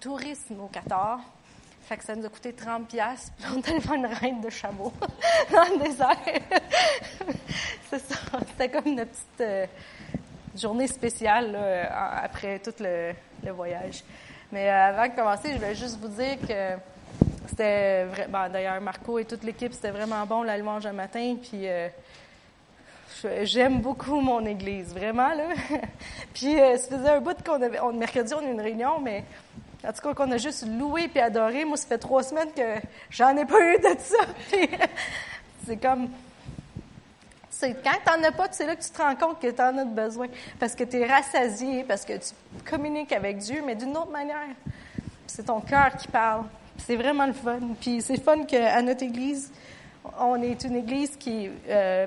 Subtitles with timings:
[0.00, 1.20] tourisme au Qatar.
[1.82, 4.50] Fait que ça nous a coûté 30 pièces puis on allé faire une reine de
[4.50, 4.92] chameau
[5.50, 6.18] dans le désert.
[7.90, 8.16] c'est ça.
[8.48, 9.66] C'était comme une petite euh,
[10.54, 11.56] journée spéciale
[11.90, 13.14] après tout le,
[13.52, 14.04] voyage.
[14.52, 16.76] Mais euh, avant de commencer, je voulais juste vous dire que
[17.48, 18.26] c'était vrai.
[18.28, 21.36] Ben, D'ailleurs, Marco et toute l'équipe, c'était vraiment bon la louange un matin.
[21.40, 21.88] Puis euh,
[23.44, 25.48] j'aime beaucoup mon église, vraiment là.
[26.34, 29.24] puis ça faisait un bout qu'on avait, on, mercredi on a eu une réunion, mais
[29.88, 31.64] en tout cas qu'on a juste loué puis adoré.
[31.64, 34.18] Moi, ça fait trois semaines que j'en ai pas eu de ça.
[35.66, 36.10] c'est comme
[37.50, 39.60] c'est quand tu n'en as pas, c'est là que tu te rends compte que tu
[39.60, 40.26] en as besoin.
[40.60, 42.34] Parce que tu es rassasié, parce que tu
[42.68, 44.54] communiques avec Dieu, mais d'une autre manière.
[45.26, 46.44] C'est ton cœur qui parle.
[46.86, 47.58] C'est vraiment le fun.
[47.80, 49.50] Puis c'est fun qu'à notre Église,
[50.20, 52.06] on est une Église qui, euh,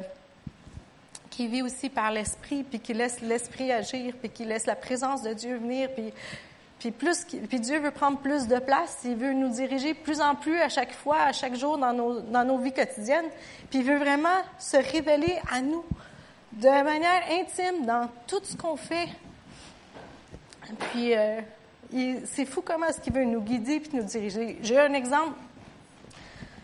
[1.30, 5.23] qui vit aussi par l'Esprit, puis qui laisse l'Esprit agir, puis qui laisse la présence
[5.23, 6.13] de Dieu venir, puis
[6.81, 10.34] puis, plus, puis Dieu veut prendre plus de place, il veut nous diriger plus en
[10.34, 13.28] plus à chaque fois, à chaque jour dans nos, dans nos vies quotidiennes.
[13.69, 15.86] Puis il veut vraiment se révéler à nous
[16.53, 19.09] de manière intime dans tout ce qu'on fait.
[20.92, 21.42] Puis euh,
[22.25, 24.58] c'est fou comment est-ce qu'il veut nous guider puis nous diriger.
[24.64, 25.36] J'ai un exemple.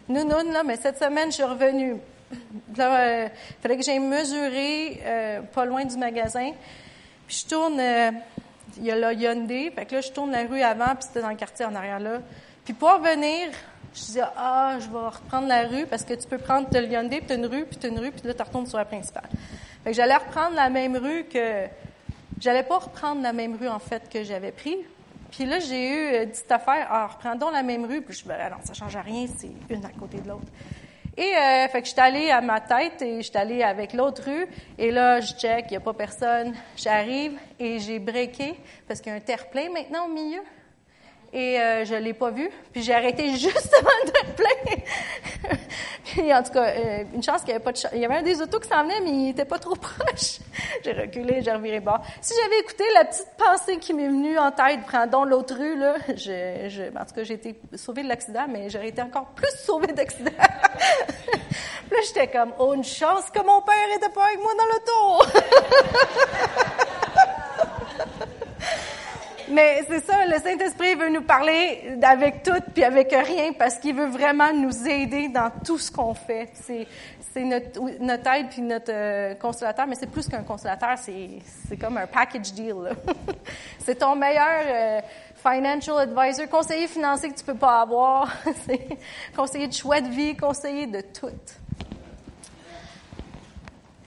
[0.09, 1.97] Nounoun, là, mais cette semaine, je suis revenue.
[2.31, 3.29] Il
[3.61, 6.53] fallait que j'aille mesurer euh, pas loin du magasin.
[7.27, 7.79] Puis je tourne...
[8.77, 9.71] Il y a le Hyundai.
[9.71, 11.99] Fait que là, je tourne la rue avant, puis c'était dans le quartier en arrière
[11.99, 12.19] là.
[12.63, 13.49] Puis pour revenir,
[13.93, 17.17] je disais, ah, je vais reprendre la rue parce que tu peux prendre le Hyundai,
[17.19, 19.29] puis tu une rue, puis une rue, puis là, tu retournes sur la principale.
[19.83, 21.65] Fait que j'allais reprendre la même rue que.
[22.39, 24.77] J'allais pas reprendre la même rue, en fait, que j'avais pris.
[25.31, 28.01] Puis là, j'ai eu euh, dit affaire, ah, reprendons la même rue.
[28.01, 30.45] Puis je me disais, ah non, ça change rien, c'est une à côté de l'autre.
[31.17, 33.93] Et euh, fait que je suis allée à ma tête et je suis allée avec
[33.93, 34.47] l'autre rue.
[34.77, 36.53] Et là, je check, il n'y a pas personne.
[36.75, 40.41] J'arrive et j'ai breaké parce qu'il y a un terre-plein maintenant au milieu
[41.37, 42.49] et euh, je l'ai pas vu.
[42.73, 45.57] Puis j'ai arrêté juste avant de plein.
[46.03, 48.15] puis en tout cas, euh, une chance qu'il y avait pas de Il y avait
[48.15, 50.39] un des autos qui s'en venait, mais il était pas trop proche.
[50.83, 52.01] j'ai reculé, j'ai reviré bord.
[52.21, 55.95] Si j'avais écouté la petite pensée qui m'est venue en tête, prends l'autre rue, là,
[55.99, 60.31] en tout cas, j'ai été sauvée de l'accident, mais j'aurais été encore plus sauvée d'accident.
[60.39, 65.37] là, j'étais comme, oh, une chance que mon père était pas avec moi dans l'auto.
[69.49, 73.95] Mais c'est ça, le Saint-Esprit veut nous parler avec tout puis avec rien parce qu'il
[73.95, 76.49] veut vraiment nous aider dans tout ce qu'on fait.
[76.53, 76.85] C'est,
[77.33, 82.07] c'est notre, aide puis notre euh, consolateur, mais c'est plus qu'un consolateur, c'est, comme un
[82.07, 82.75] package deal.
[83.79, 85.01] c'est ton meilleur euh,
[85.35, 88.33] financial advisor, conseiller financier que tu peux pas avoir,
[89.35, 91.27] conseiller de choix de vie, conseiller de tout.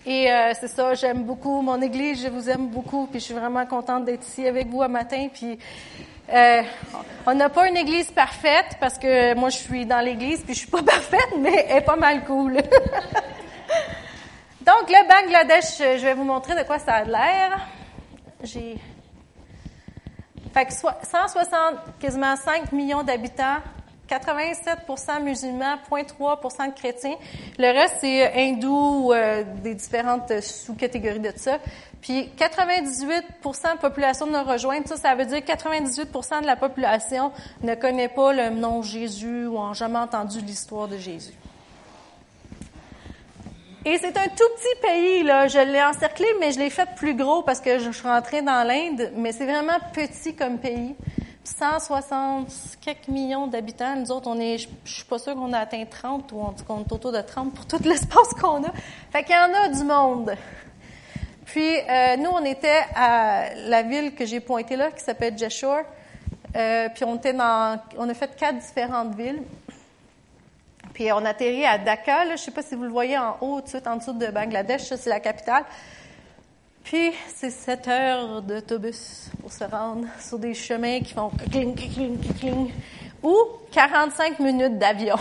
[0.07, 3.35] Et euh, c'est ça, j'aime beaucoup mon Église, je vous aime beaucoup, puis je suis
[3.35, 5.29] vraiment contente d'être ici avec vous un matin.
[5.33, 5.59] Puis
[6.33, 6.63] euh,
[7.27, 10.61] on n'a pas une Église parfaite parce que moi je suis dans l'Église, puis je
[10.61, 12.57] suis pas parfaite, mais elle est pas mal cool.
[14.61, 17.69] Donc le Bangladesh, je vais vous montrer de quoi ça a l'air.
[18.43, 18.79] J'ai
[20.55, 23.59] fait que 160, quasiment 5 millions d'habitants,
[24.11, 27.15] 87 musulmans, 0,3 de chrétiens.
[27.59, 31.59] Le reste, c'est euh, hindous, euh, des différentes sous-catégories de ça.
[32.03, 34.89] Puis 98 de population nous rejoindre.
[34.89, 37.31] Ça, ça veut dire que 98% de la population
[37.63, 41.35] ne connaît pas le nom Jésus ou n'a jamais entendu l'histoire de Jésus.
[43.85, 45.47] Et c'est un tout petit pays, là.
[45.47, 48.67] Je l'ai encerclé, mais je l'ai fait plus gros parce que je suis rentrée dans
[48.67, 49.13] l'Inde.
[49.15, 50.97] Mais c'est vraiment petit comme pays.
[51.45, 52.49] 160
[52.81, 53.97] quelques millions d'habitants.
[53.97, 56.63] Nous autres, on est, je, suis pas sûre qu'on a atteint 30 ou on dit
[56.65, 58.73] qu'on est autour de 30 pour tout l'espace qu'on a.
[59.11, 60.35] Fait qu'il y en a du monde.
[61.47, 65.83] Puis, euh, nous, on était à la ville que j'ai pointée là, qui s'appelle Jeshore.
[66.57, 69.43] Euh, puis on était dans, on a fait quatre différentes villes.
[70.93, 73.37] Puis on a atterri à Dhaka, là, je sais pas si vous le voyez en
[73.41, 75.65] haut, tout de suite en dessous de Bangladesh, c'est la capitale.
[76.85, 82.19] Puis, c'est 7 heures d'autobus pour se rendre sur des chemins qui font cling, cling,
[82.39, 82.73] cling,
[83.23, 83.37] ou
[83.71, 85.17] 45 minutes d'avion.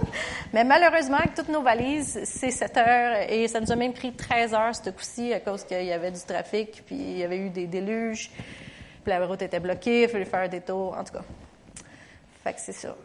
[0.52, 4.12] Mais malheureusement, avec toutes nos valises, c'est 7 heures et ça nous a même pris
[4.12, 7.38] 13 heures ce coup-ci à cause qu'il y avait du trafic, puis il y avait
[7.38, 8.30] eu des déluges,
[9.04, 11.24] puis la route était bloquée, il fallait faire des tours, en tout cas.
[12.42, 12.96] Fait que c'est ça.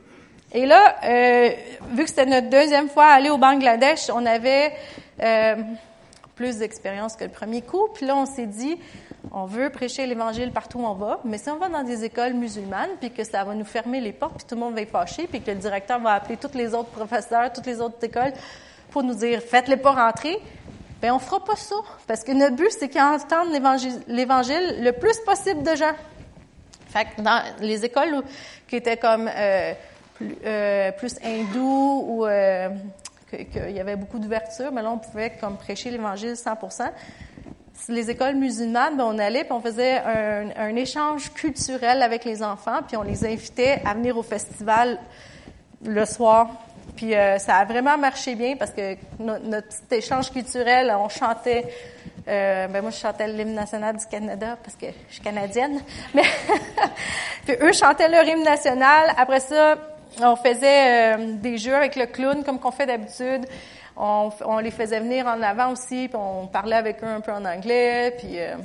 [0.51, 1.50] Et là, euh,
[1.92, 4.72] vu que c'était notre deuxième fois aller au Bangladesh, on avait...
[5.22, 5.56] Euh,
[6.36, 7.88] plus d'expérience que le premier coup.
[7.94, 8.78] Puis là, on s'est dit,
[9.32, 12.34] on veut prêcher l'Évangile partout où on va, mais si on va dans des écoles
[12.34, 14.92] musulmanes, puis que ça va nous fermer les portes, puis tout le monde va être
[14.92, 18.34] fâché, puis que le directeur va appeler tous les autres professeurs, toutes les autres écoles
[18.92, 20.38] pour nous dire, faites-les pas rentrer,
[21.02, 21.76] ben on fera pas ça.
[22.08, 23.52] Parce que notre but, c'est qu'ils entendent
[24.08, 25.94] l'Évangile le plus possible de gens.
[26.88, 28.24] Fait que dans les écoles
[28.68, 29.74] qui étaient comme euh,
[30.14, 32.70] plus, euh, plus hindous ou euh,
[33.44, 36.58] qu'il y avait beaucoup d'ouverture, mais là, on pouvait comme prêcher l'Évangile 100
[37.90, 42.80] les écoles musulmanes, ben, on allait puis on faisait un, échange culturel avec les enfants,
[42.88, 45.00] puis on les invitait à venir au festival
[45.86, 46.50] le soir.
[46.96, 51.66] Puis euh, ça a vraiment marché bien parce que notre petit échange culturel, on chantait.
[52.28, 55.82] Euh, ben moi, je chantais l'hymne national du Canada parce que je suis canadienne.
[56.14, 56.24] Mais
[57.46, 59.14] puis eux chantaient leur hymne national.
[59.18, 59.76] Après ça,
[60.21, 63.45] on faisait euh, des jeux avec le clown comme qu'on fait d'habitude.
[63.97, 67.31] On, on, les faisait venir en avant aussi, puis on parlait avec eux un peu
[67.31, 68.56] en anglais, puis euh,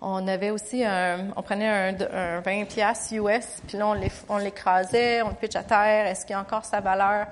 [0.00, 3.94] on avait aussi un, on prenait un, un 20 pièces US, puis là
[4.28, 6.06] on l'écrasait, on le pitch à terre.
[6.06, 7.26] Est-ce qu'il y a encore sa valeur?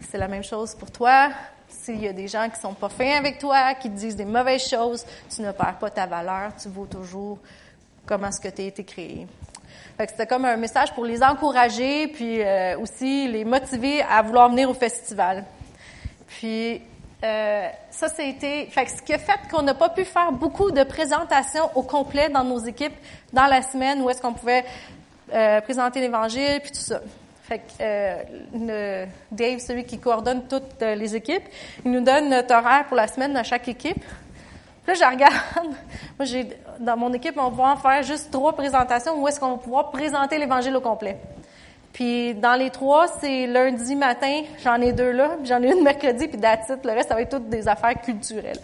[0.00, 1.30] C'est la même chose pour toi.
[1.68, 4.24] S'il y a des gens qui sont pas fins avec toi, qui te disent des
[4.24, 5.04] mauvaises choses,
[5.34, 7.38] tu ne perds pas ta valeur, tu vaux toujours
[8.06, 9.26] comment est-ce que tu as été créé.
[10.06, 14.70] C'était comme un message pour les encourager, puis euh, aussi les motiver à vouloir venir
[14.70, 15.44] au festival.
[16.26, 16.80] Puis
[17.24, 18.68] euh, ça, c'était.
[18.70, 22.28] Fait ce qui a fait qu'on n'a pas pu faire beaucoup de présentations au complet
[22.28, 22.94] dans nos équipes
[23.32, 24.64] dans la semaine où est-ce qu'on pouvait
[25.32, 27.00] euh, présenter l'Évangile puis tout ça.
[27.48, 31.44] Fait que euh, Dave, celui qui coordonne toutes euh, les équipes,
[31.84, 34.04] il nous donne notre horaire pour la semaine dans chaque équipe.
[34.88, 35.34] Puis là, je regarde.
[36.18, 36.48] Moi, j'ai
[36.80, 39.90] dans mon équipe, on va en faire juste trois présentations où est-ce qu'on va pouvoir
[39.90, 41.18] présenter l'Évangile au complet.
[41.92, 46.26] Puis dans les trois, c'est lundi matin, j'en ai deux là, j'en ai une mercredi,
[46.26, 48.60] puis d'attitude, le reste, ça va être toutes des affaires culturelles.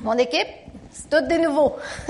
[0.00, 0.46] Mon équipe,
[0.92, 1.74] c'est toutes des nouveaux.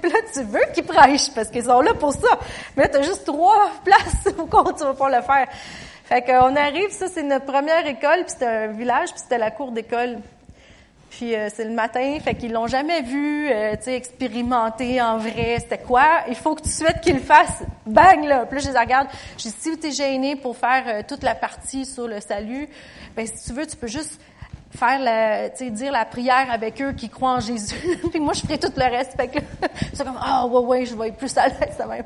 [0.00, 2.38] puis là, tu veux qu'ils prêchent, parce qu'ils sont là pour ça.
[2.76, 5.48] Mais là, tu as juste trois places où tu vas pas le faire.
[6.04, 9.50] Fait qu'on arrive, ça, c'est notre première école, puis c'était un village, puis c'était la
[9.50, 10.18] cour d'école.
[11.10, 15.18] Puis euh, c'est le matin, fait qu'ils l'ont jamais vu, euh, tu sais, expérimenter en
[15.18, 15.58] vrai.
[15.60, 16.22] C'était quoi?
[16.28, 17.62] Il faut que tu souhaites qu'ils le fassent.
[17.86, 18.44] Bang là.
[18.46, 19.08] Puis là, je les regarde.
[19.38, 22.68] Je dis si tu es gêné pour faire euh, toute la partie sur le salut,
[23.14, 24.20] ben si tu veux, tu peux juste
[24.76, 27.98] faire la, tu sais, dire la prière avec eux qui croient en Jésus.
[28.10, 29.12] puis moi, je ferai tout le reste.
[29.16, 29.38] Fait que
[29.94, 32.04] c'est comme ah oh, ouais ouais, je vais être plus à l'aise ça même.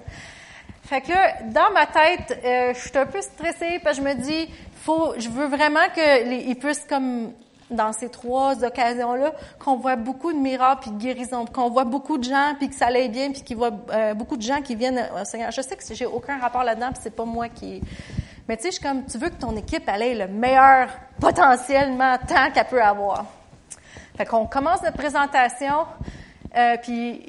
[0.83, 4.49] Fait que dans ma tête, je suis un peu stressée parce que je me dis,
[4.75, 7.33] faut, je veux vraiment qu'ils puissent comme
[7.71, 12.19] dans ces trois occasions-là, qu'on voit beaucoup de miracles puis de guérisons, qu'on voit beaucoup
[12.19, 14.75] de gens puis que ça allait bien puis qu'il voit euh, beaucoup de gens qui
[14.75, 15.51] viennent au Seigneur.
[15.51, 17.81] Je sais que j'ai aucun rapport là-dedans puis c'est pas moi qui.
[18.49, 20.89] Mais tu sais, je suis comme, tu veux que ton équipe elle le meilleur
[21.21, 23.25] potentiellement temps qu'elle peut avoir.
[24.17, 25.87] Fait qu'on commence notre présentation.
[26.57, 27.23] Euh, puis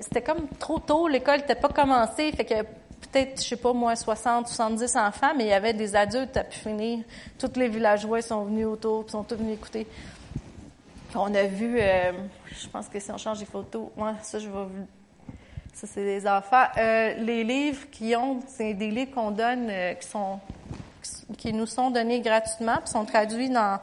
[0.00, 2.54] c'était comme trop tôt, l'école n'était pas commencée, fait que
[3.10, 6.44] peut-être, je sais pas moi, 60, 70 enfants, mais il y avait des adultes à
[6.44, 7.00] pu finir.
[7.38, 9.86] Tous les villageois sont venus autour, puis sont tous venus écouter.
[11.14, 12.12] on a vu, euh,
[12.46, 14.66] je pense que si on change les photos, moi, ça, je vais
[15.78, 16.64] ça, c'est des enfants.
[16.76, 20.40] Euh, les livres qui ont, c'est des livres qu'on donne, euh, qui sont,
[21.36, 23.78] qui nous sont donnés gratuitement, puis sont traduits dans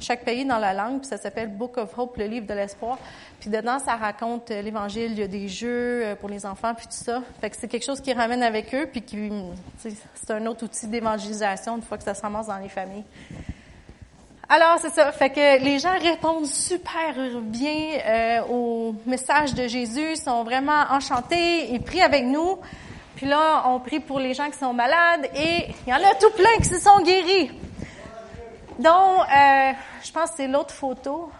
[0.00, 2.98] chaque pays dans la langue, puis ça s'appelle Book of Hope, le livre de l'espoir.
[3.40, 6.74] Puis dedans, ça raconte euh, l'Évangile, il y a des jeux euh, pour les enfants,
[6.74, 7.22] puis tout ça.
[7.40, 9.30] Fait que c'est quelque chose qui ramène avec eux, puis qui,
[9.78, 13.04] c'est un autre outil d'évangélisation une fois que ça se ramasse dans les familles.
[14.48, 15.10] Alors, c'est ça.
[15.10, 21.72] Fait que les gens répondent super bien euh, au message de Jésus, sont vraiment enchantés,
[21.72, 22.58] ils prient avec nous.
[23.16, 26.14] Puis là, on prie pour les gens qui sont malades et il y en a
[26.20, 27.50] tout plein qui se sont guéris.
[28.78, 29.72] Donc, euh,
[30.04, 31.30] je pense que c'est l'autre photo.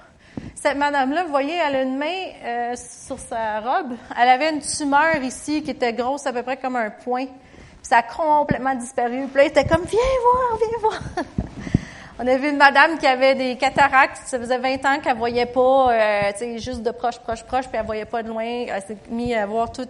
[0.55, 2.07] Cette madame-là, vous voyez, elle a une main
[2.45, 3.93] euh, sur sa robe.
[4.19, 7.26] Elle avait une tumeur ici qui était grosse à peu près comme un point.
[7.26, 9.26] Puis ça a complètement disparu.
[9.26, 11.00] Puis là, elle était comme, viens voir, viens voir.
[12.19, 14.23] On a vu une madame qui avait des cataractes.
[14.25, 17.69] Ça faisait 20 ans qu'elle voyait pas, euh, tu sais, juste de proche, proche, proche,
[17.69, 18.45] puis elle voyait pas de loin.
[18.45, 19.87] Elle s'est mise à voir tout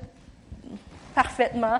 [1.14, 1.78] parfaitement.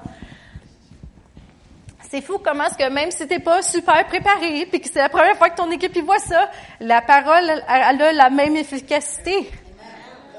[2.16, 5.11] C'est fou comment est-ce que même si t'es pas super préparé, puis que c'est la
[5.11, 6.49] première fois que ton équipe y voit ça,
[6.80, 9.50] la parole, elle, a la même efficacité.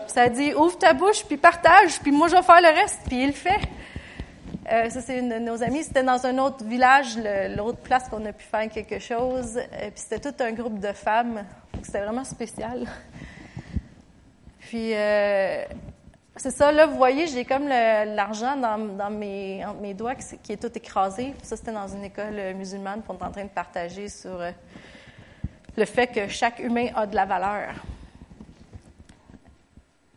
[0.08, 3.22] Ça dit, ouvre ta bouche, puis partage, puis moi je vais faire le reste, puis
[3.22, 3.60] il le fait.
[4.72, 5.84] Euh, ça, c'est une de nos amis.
[5.84, 7.16] C'était dans un autre village,
[7.56, 9.58] l'autre place qu'on a pu faire quelque chose.
[9.58, 11.46] Euh, puis c'était tout un groupe de femmes.
[11.84, 12.88] C'était vraiment spécial.
[14.62, 15.64] Puis euh,
[16.38, 20.62] c'est ça, là, vous voyez, j'ai comme l'argent dans, mes, entre mes doigts qui, est
[20.62, 21.34] tout écrasé.
[21.42, 24.52] Ça, c'était dans une école euh, musulmane qu'on est en train de partager sur euh,
[25.76, 27.74] le fait que chaque humain a de la valeur.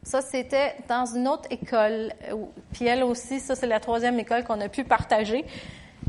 [0.03, 2.13] Ça, c'était dans une autre école.
[2.29, 5.45] Euh, puis elle aussi, ça, c'est la troisième école qu'on a pu partager.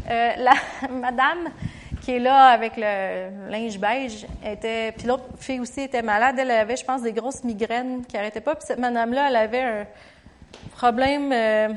[0.07, 0.53] la
[0.89, 1.49] madame
[2.01, 4.91] qui est là avec le linge beige était.
[4.91, 6.35] Puis l'autre fille aussi était malade.
[6.37, 8.55] Elle avait, je pense, des grosses migraines qui n'arrêtaient pas.
[8.55, 9.85] Puis cette madame-là, elle avait un
[10.75, 11.31] problème.
[11.31, 11.69] Euh,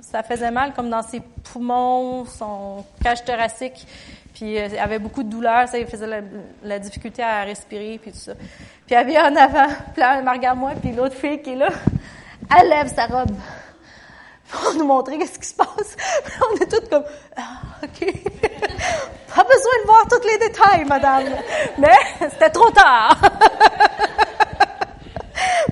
[0.00, 3.86] ça faisait mal comme dans ses poumons, son cage thoracique.
[4.34, 6.22] Puis euh, elle avait beaucoup de douleur, ça faisait
[6.62, 8.34] la, difficulté à respirer, puis tout ça.
[8.86, 11.56] Puis elle vient en avant, puis là, elle regarde moi, puis l'autre fille qui est
[11.56, 11.68] là,
[12.58, 13.36] elle lève sa robe
[14.48, 15.96] pour nous montrer qu'est-ce qui se passe.
[16.50, 17.04] On est toutes comme,
[17.36, 18.14] ah, OK.
[19.84, 21.24] Voir tous les détails, madame.
[21.78, 21.96] Mais
[22.30, 23.20] c'était trop tard.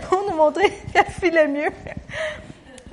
[0.08, 1.70] pour nous montrer qu'elle filait mieux.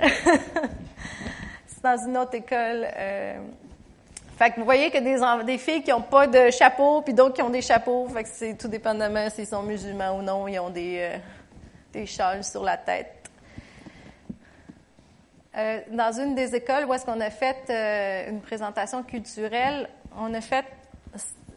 [0.00, 2.86] C'est dans une autre école.
[2.96, 3.38] Euh,
[4.56, 7.60] vous voyez que des, filles qui n'ont pas de chapeau, puis d'autres qui ont des
[7.60, 8.08] chapeaux.
[8.08, 11.10] Fait que c'est tout dépendamment s'ils sont musulmans ou non, ils ont des,
[11.94, 13.28] euh, châles sur la tête.
[15.56, 20.40] Euh, dans une des écoles où est-ce qu'on a fait une présentation culturelle, on a
[20.40, 20.64] fait,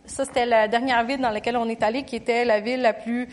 [0.05, 2.93] ça c'était la dernière ville dans laquelle on est allé, qui était la ville la
[2.93, 3.27] plus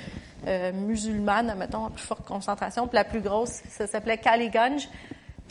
[0.72, 4.88] musulmane, mettons, la plus forte concentration, puis la plus grosse, ça s'appelait Kaliganj.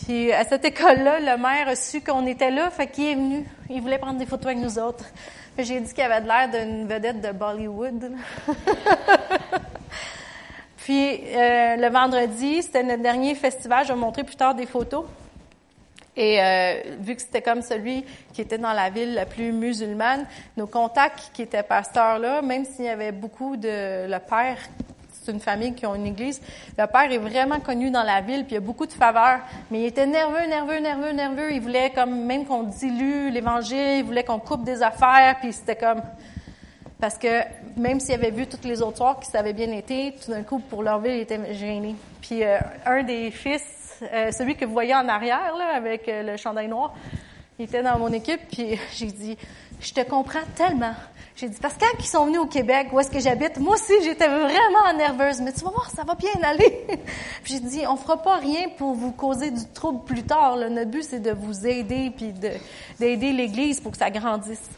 [0.04, 3.46] Puis à cette école-là, le maire a su qu'on était là, fait qu'il est venu.
[3.70, 5.06] Il voulait prendre des photos avec nous autres.
[5.58, 8.14] J'ai dit qu'il avait l'air d'une vedette de Bollywood.
[10.78, 13.84] Puis euh, le vendredi, c'était notre dernier festival.
[13.84, 15.06] Je vais vous montrer plus tard des photos.
[16.20, 20.26] Et euh, vu que c'était comme celui qui était dans la ville la plus musulmane,
[20.58, 24.58] nos contacts qui étaient pasteurs là, même s'il y avait beaucoup de le père
[25.22, 26.42] c'est une famille qui a une église.
[26.78, 29.40] Le père est vraiment connu dans la ville, puis il a beaucoup de faveurs.
[29.70, 31.54] Mais il était nerveux, nerveux, nerveux, nerveux.
[31.54, 35.76] Il voulait comme même qu'on dilue l'Évangile, il voulait qu'on coupe des affaires, puis c'était
[35.76, 36.02] comme
[37.00, 37.44] parce que
[37.78, 40.60] même s'il avait vu toutes les autres soirs qui s'avaient bien été, tout d'un coup
[40.60, 41.96] pour leur ville, il était gêné.
[42.22, 43.64] Puis euh, un des fils,
[44.02, 46.94] euh, celui que vous voyez en arrière là, avec euh, le chandail noir,
[47.58, 49.38] il était dans mon équipe, puis j'ai dit,
[49.82, 50.94] je te comprends tellement.
[51.36, 53.76] J'ai dit, parce que quand ils sont venus au Québec, où est-ce que j'habite, moi
[53.76, 55.40] aussi, j'étais vraiment nerveuse.
[55.40, 56.86] Mais tu vas voir, ça va bien aller.
[57.46, 60.58] j'ai dit, on fera pas rien pour vous causer du trouble plus tard.
[60.58, 62.34] Notre but, c'est de vous aider, puis
[63.00, 64.70] d'aider l'Église pour que ça grandisse.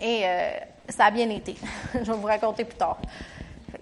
[0.00, 0.50] Et euh,
[0.88, 1.54] ça a bien été.
[1.94, 2.98] Je vais vous raconter plus tard.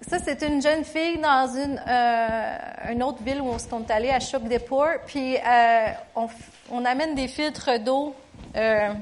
[0.09, 4.09] Ça, c'est une jeune fille dans une, euh, une autre ville où on est allé,
[4.09, 5.03] à Choc-des-Pours.
[5.07, 6.29] Puis, euh, on,
[6.71, 8.15] on, amène des filtres d'eau
[8.57, 8.95] euh,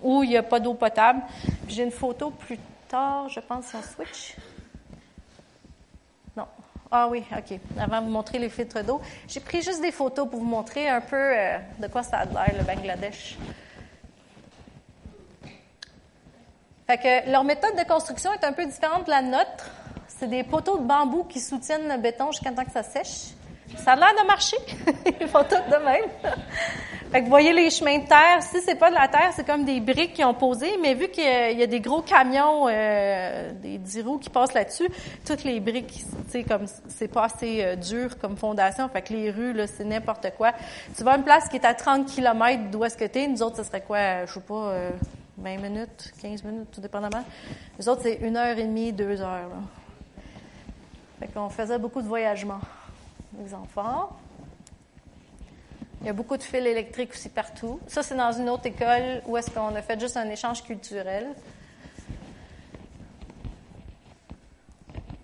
[0.00, 1.20] où il n'y a pas d'eau potable.
[1.68, 4.34] J'ai une photo plus tard, je pense, sur switch.
[6.34, 6.46] Non.
[6.90, 7.58] Ah oui, OK.
[7.78, 10.88] Avant de vous montrer les filtres d'eau, j'ai pris juste des photos pour vous montrer
[10.88, 11.34] un peu
[11.78, 13.36] de quoi ça a l'air, le Bangladesh.
[16.86, 19.70] Fait que leur méthode de construction est un peu différente de la nôtre.
[20.20, 23.30] C'est des poteaux de bambou qui soutiennent le béton jusqu'à temps que ça sèche.
[23.78, 24.58] Ça a l'air de marcher.
[25.18, 26.10] Ils font tout de même.
[27.10, 28.42] Fait que vous voyez les chemins de terre.
[28.42, 30.76] Si c'est pas de la terre, c'est comme des briques qui ont posé.
[30.82, 34.90] Mais vu qu'il y, a des gros camions, euh, des dix roues qui passent là-dessus,
[35.24, 38.90] toutes les briques, sais, comme c'est pas assez euh, dur comme fondation.
[38.90, 40.52] Fait que les rues, là, c'est n'importe quoi.
[40.94, 43.26] Tu à une place qui est à 30 km d'où est-ce que t'es.
[43.26, 44.74] Nous autres, ce serait quoi, je sais pas,
[45.38, 47.24] 20 euh, minutes, 15 minutes, tout dépendamment.
[47.78, 49.48] Les autres, c'est une heure et demie, deux heures.
[51.20, 52.62] Fait qu'on faisait beaucoup de voyagements.
[53.38, 54.16] Les enfants.
[56.00, 57.78] Il y a beaucoup de fils électriques aussi partout.
[57.86, 61.28] Ça, c'est dans une autre école où est-ce qu'on a fait juste un échange culturel.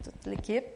[0.05, 0.67] Toute l'équipe.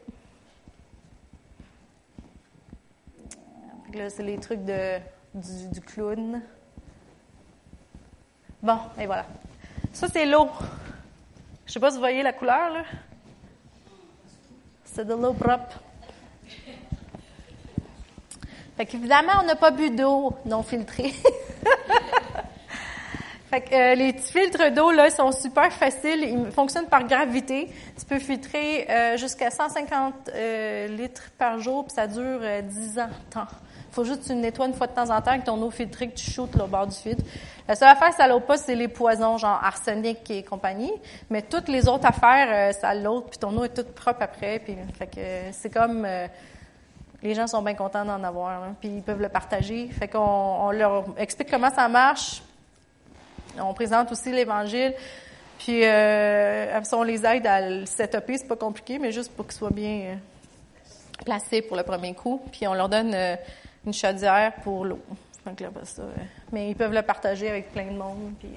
[3.93, 4.97] Là, c'est les trucs de,
[5.35, 6.41] du, du, clown.
[8.63, 9.27] Bon, et voilà.
[9.93, 10.49] Ça, c'est l'eau.
[11.67, 12.83] Je sais pas si vous voyez la couleur, là.
[14.93, 15.79] C'est de l'eau propre.
[18.75, 21.13] Fait qu'évidemment, on n'a pas bu d'eau non filtrée.
[23.49, 26.23] fait que euh, les petits filtres d'eau, là, sont super faciles.
[26.23, 27.69] Ils fonctionnent par gravité.
[27.97, 33.09] Tu peux filtrer euh, jusqu'à 150 euh, litres par jour, puis ça dure 10 ans
[33.29, 33.47] temps.
[33.91, 36.09] Faut juste que tu nettoies une fois de temps en temps avec ton eau filtrée
[36.09, 37.23] que tu shootes au bord du filtre.
[37.67, 40.91] La seule affaire, ça l'eau pas, c'est les poisons, genre arsenic et compagnie.
[41.29, 44.59] Mais toutes les autres affaires, ça l'autre, puis ton eau est toute propre après.
[44.59, 45.21] Puis, fait que
[45.51, 46.07] c'est comme
[47.23, 49.87] les gens sont bien contents d'en avoir, hein, puis ils peuvent le partager.
[49.89, 52.41] Fait qu'on on leur explique comment ça marche.
[53.59, 54.93] On présente aussi l'Évangile.
[55.59, 59.57] Puis euh, on les aide à le setuper, c'est pas compliqué, mais juste pour qu'ils
[59.57, 60.15] soient bien euh,
[61.23, 62.41] placés pour le premier coup.
[62.51, 63.35] Puis on leur donne euh,
[63.85, 65.01] une chaudière pour l'eau.
[65.45, 66.03] Là, ça,
[66.51, 68.33] mais ils peuvent le partager avec plein de monde.
[68.39, 68.49] Puis,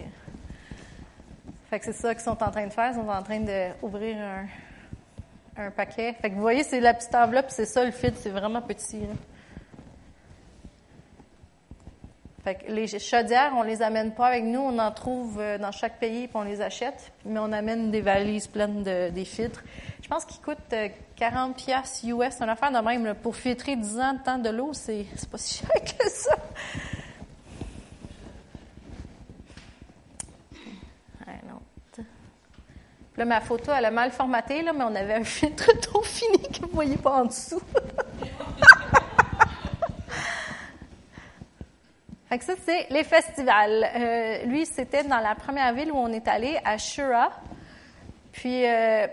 [1.70, 2.90] fait que c'est ça qu'ils sont en train de faire.
[2.90, 6.14] Ils sont en train d'ouvrir un, un paquet.
[6.20, 9.00] Fait que vous voyez, c'est la petite enveloppe, c'est ça le filtre, c'est vraiment petit.
[12.44, 15.72] Fait que les chaudières, on les amène pas avec nous, on en trouve euh, dans
[15.72, 19.64] chaque pays puis on les achète, mais on amène des valises pleines de des filtres.
[20.02, 20.74] Je pense qu'il coûte
[21.16, 23.14] 40 pièces US, une affaire de même.
[23.14, 26.36] pour filtrer 10 ans de temps de l'eau, c'est, pas si cher que ça.
[33.16, 36.42] Là, ma photo, elle a mal formaté, là, mais on avait un filtre d'eau fini
[36.52, 37.62] que vous ne voyez pas en dessous.
[42.34, 43.88] fait que ça, c'est les festivals.
[43.94, 47.30] Euh, lui, c'était dans la première ville où on est allé, à Shura.
[48.32, 49.06] Puis, euh,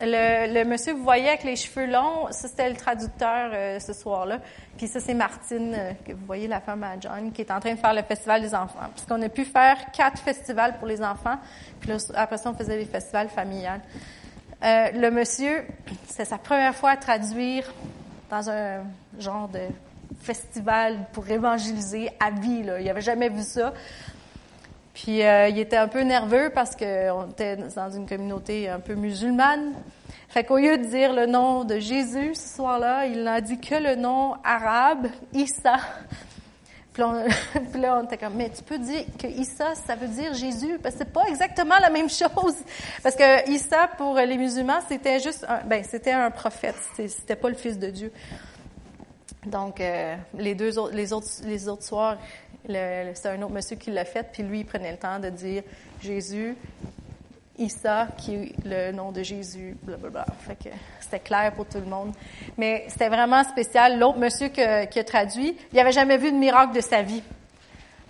[0.00, 4.38] le, monsieur vous voyez avec les cheveux longs, ça c'était le traducteur euh, ce soir-là.
[4.76, 7.74] Puis ça c'est Martine, que vous voyez la femme à John, qui est en train
[7.74, 8.88] de faire le festival des enfants.
[8.94, 11.36] Puisqu'on a pu faire quatre festivals pour les enfants.
[11.80, 13.80] Puis là, après ça, on faisait des festivals familiales.
[14.62, 15.64] Le monsieur,
[16.06, 17.72] c'est sa première fois à traduire
[18.30, 18.82] dans un
[19.18, 19.60] genre de
[20.20, 22.64] festival pour évangéliser à vie.
[22.80, 23.72] Il avait jamais vu ça.
[24.94, 28.94] Puis euh, il était un peu nerveux parce qu'on était dans une communauté un peu
[28.94, 29.74] musulmane.
[30.28, 33.76] Fait qu'au lieu de dire le nom de Jésus ce soir-là, il n'a dit que
[33.76, 35.76] le nom arabe, Issa.
[36.92, 40.80] Puis, là, on était comme, mais tu peux dire que Issa, ça veut dire Jésus,
[40.82, 42.56] parce que c'est pas exactement la même chose.
[43.00, 47.48] Parce que Issa, pour les musulmans, c'était juste, un, ben, c'était un prophète, c'était pas
[47.48, 48.12] le fils de Dieu.
[49.46, 52.18] Donc, euh, les deux autres, les autres, les autres soirs,
[52.66, 55.62] c'est un autre monsieur qui l'a fait, puis lui, il prenait le temps de dire
[56.02, 56.56] Jésus,
[57.56, 60.26] Issa, qui est le nom de Jésus, blablabla.
[60.46, 62.12] Fait que c'était clair pour tout le monde.
[62.56, 63.98] Mais c'était vraiment spécial.
[63.98, 67.22] L'autre monsieur qui a traduit, il n'avait jamais vu de miracle de sa vie.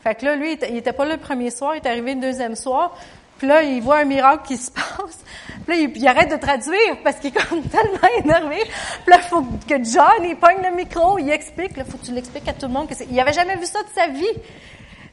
[0.02, 2.20] Fait que là, lui, il était pas là le premier soir, il est arrivé le
[2.20, 2.97] deuxième soir.
[3.38, 5.25] Puis là, il voit un miracle qui se passe.
[5.66, 8.59] Puis là, il, arrête de traduire parce qu'il est comme tellement énervé.
[9.04, 11.76] Puis là, faut que John, il pogne le micro, il explique.
[11.76, 12.88] Là, faut que tu l'expliques à tout le monde.
[12.88, 13.07] que c'est...
[13.11, 14.26] Il avait jamais vu ça de sa vie.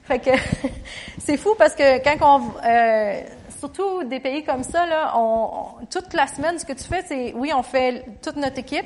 [0.04, 0.32] Fait que
[1.20, 2.68] c'est fou parce que quand on...
[2.68, 3.22] Euh,
[3.60, 7.34] surtout des pays comme ça, là, on, toute la semaine, ce que tu fais, c'est...
[7.36, 8.86] Oui, on fait toute notre équipe,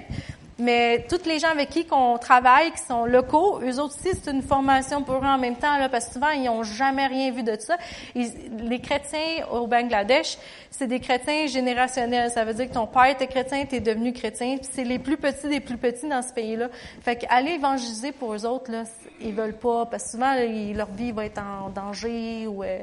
[0.60, 4.32] mais toutes les gens avec qui qu'on travaille, qui sont locaux, eux autres aussi, c'est
[4.32, 7.32] une formation pour eux en même temps, là, parce que souvent, ils n'ont jamais rien
[7.32, 7.78] vu de ça.
[8.16, 10.38] les chrétiens au Bangladesh,
[10.70, 12.30] c'est des chrétiens générationnels.
[12.32, 14.58] Ça veut dire que ton père était chrétien, tu es devenu chrétien.
[14.62, 16.70] c'est les plus petits des plus petits dans ce pays-là.
[17.02, 18.84] Fait qu'aller évangéliser pour eux autres, là,
[19.22, 20.34] ils veulent pas, parce que souvent,
[20.76, 22.64] leur vie va être en danger ou...
[22.64, 22.80] Euh,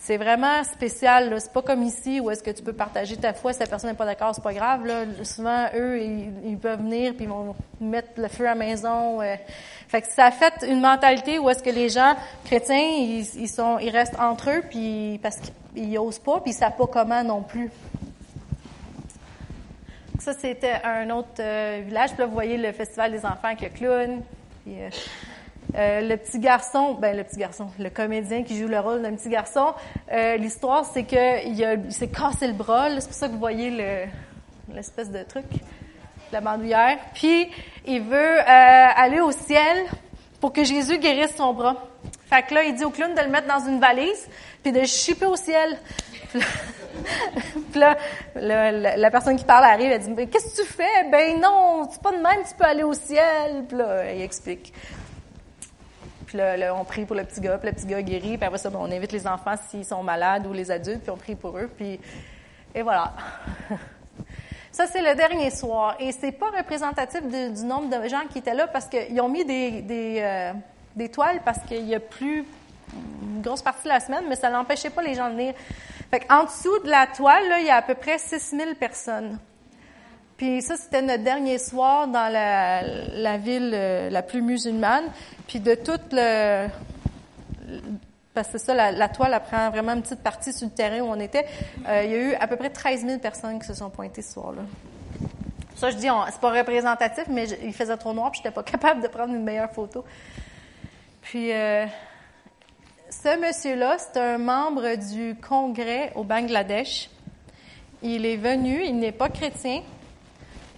[0.00, 1.34] c'est vraiment spécial.
[1.40, 3.52] C'est pas comme ici où est-ce que tu peux partager ta foi.
[3.52, 4.86] Si la personne n'est pas d'accord, c'est pas grave.
[4.86, 5.04] Là.
[5.24, 9.20] Souvent, eux, ils, peuvent venir puis ils vont mettre le feu à la maison.
[9.20, 9.34] Euh.
[9.88, 13.90] Fait que ça fait une mentalité où est-ce que les gens chrétiens, ils, sont, ils
[13.90, 15.38] restent entre eux puis parce
[15.74, 17.70] qu'ils osent pas puis ils savent pas comment non plus.
[20.20, 22.10] Ça, c'était un autre euh, village.
[22.10, 24.22] Puis là, vous voyez le festival des enfants avec le clown.
[24.68, 24.90] Euh,
[25.74, 29.14] euh, le petit garçon, ben le petit garçon, le comédien qui joue le rôle d'un
[29.14, 29.74] petit garçon,
[30.10, 33.70] euh, l'histoire c'est que il, s'est cassé le bras, c'est pour ça que vous voyez
[33.70, 34.10] le,
[34.74, 35.44] l'espèce de truc,
[36.32, 36.98] la bandoulière.
[37.14, 37.48] Puis
[37.86, 39.84] il veut euh, aller au ciel
[40.40, 41.76] pour que Jésus guérisse son bras.
[42.26, 44.28] Fait que là, il dit au clown de le mettre dans une valise
[44.62, 45.78] puis de chipper au ciel.
[46.32, 47.96] Puis là,
[48.96, 51.08] la, personne qui parle arrive, elle dit, mais qu'est-ce que tu fais?
[51.10, 53.64] Ben non, c'est pas de même, tu peux aller au ciel.
[53.68, 54.72] Puis là, il explique.
[56.28, 58.36] Puis là, on prie pour le petit gars, puis le petit gars guérit.
[58.36, 61.10] Puis après ça, ben, on invite les enfants s'ils sont malades ou les adultes, puis
[61.10, 61.70] on prie pour eux.
[61.74, 61.98] Puis,
[62.74, 63.14] et voilà.
[64.70, 65.96] Ça, c'est le dernier soir.
[65.98, 69.42] Et c'est pas représentatif du nombre de gens qui étaient là parce qu'ils ont mis
[69.46, 70.52] des, des, euh,
[70.94, 72.44] des toiles parce qu'il y a plus
[73.22, 75.54] une grosse partie de la semaine, mais ça n'empêchait pas les gens de venir.
[76.10, 79.38] Fait en dessous de la toile, là, il y a à peu près 6000 personnes.
[80.38, 85.04] Puis ça, c'était notre dernier soir dans la, ville euh, la plus musulmane.
[85.48, 86.68] Puis de toute le...
[88.32, 91.08] Parce que ça, la, toile elle prend vraiment une petite partie sur le terrain où
[91.08, 91.44] on était.
[91.88, 94.22] Euh, il y a eu à peu près 13 000 personnes qui se sont pointées
[94.22, 94.62] ce soir-là.
[95.74, 99.02] Ça, je dis, c'est pas représentatif, mais il faisait trop noir, puis j'étais pas capable
[99.02, 100.04] de prendre une meilleure photo.
[101.22, 101.84] Puis, euh,
[103.10, 107.10] ce monsieur-là, c'est un membre du Congrès au Bangladesh.
[108.02, 109.82] Il est venu, il n'est pas chrétien,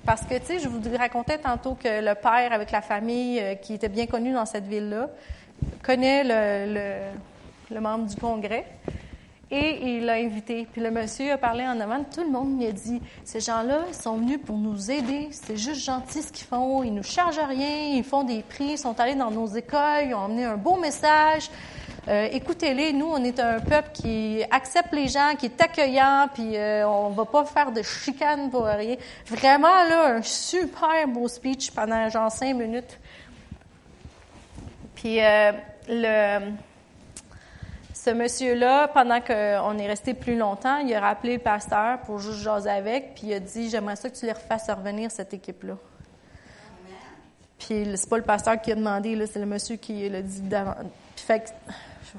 [0.05, 3.55] parce que, tu sais, je vous racontais tantôt que le père, avec la famille euh,
[3.55, 5.11] qui était bien connu dans cette ville-là,
[5.83, 8.67] connaît le, membre du congrès.
[9.53, 10.67] Et il l'a invité.
[10.73, 12.05] Puis le monsieur a parlé en avant.
[12.05, 15.29] Tout le monde lui a dit Ces gens-là sont venus pour nous aider.
[15.33, 16.85] C'est juste gentil ce qu'ils font.
[16.85, 17.97] Ils nous chargent rien.
[17.97, 18.73] Ils font des prix.
[18.73, 20.05] Ils sont allés dans nos écoles.
[20.07, 21.51] Ils ont emmené un beau message.
[22.09, 26.57] Euh, écoutez-les, nous, on est un peuple qui accepte les gens, qui est accueillant, puis
[26.57, 28.97] euh, on va pas faire de chicane pour rien.
[29.27, 32.99] Vraiment, là, un super beau speech pendant genre cinq minutes.
[34.95, 35.53] Puis euh,
[35.89, 36.53] le
[37.93, 42.39] ce monsieur-là, pendant qu'on est resté plus longtemps, il a rappelé le pasteur pour juste
[42.39, 45.75] jaser avec, puis il a dit J'aimerais ça que tu les refasses revenir, cette équipe-là.
[47.59, 50.77] Puis c'est pas le pasteur qui a demandé, c'est le monsieur qui l'a dit d'avant.
[51.15, 51.55] Puis fait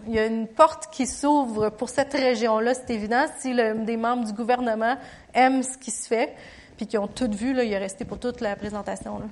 [0.08, 3.26] il y a une porte qui s'ouvre pour cette région-là, c'est évident.
[3.40, 4.96] Si des membres du gouvernement
[5.34, 6.36] aiment ce qui se fait,
[6.78, 9.20] puis qui ont tout vu, là, il est resté pour toute la présentation.
[9.20, 9.26] Là.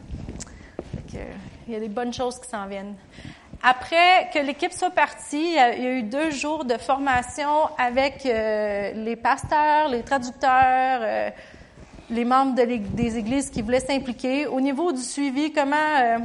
[1.67, 2.95] il y a des bonnes choses qui s'en viennent.
[3.62, 8.93] Après que l'équipe soit partie, il y a eu deux jours de formation avec euh,
[8.93, 11.30] les pasteurs, les traducteurs, euh,
[12.10, 14.48] les membres des églises qui voulaient s'impliquer.
[14.48, 16.19] Au niveau du suivi, comment euh,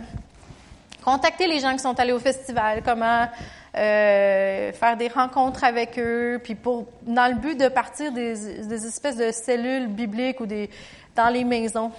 [1.04, 3.26] contacter les gens qui sont allés au festival, comment
[3.74, 9.16] faire des rencontres avec eux, puis pour dans le but de partir des, des espèces
[9.16, 10.70] de cellules bibliques ou des
[11.16, 11.92] dans les maisons,